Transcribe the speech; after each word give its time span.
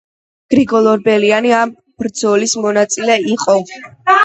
გრიგოლ 0.53 0.89
ორბელიანი 0.93 1.53
ამ 1.59 1.75
ბრძოლის 2.05 2.57
მონაწილე 2.65 3.21
იყო. 3.37 3.59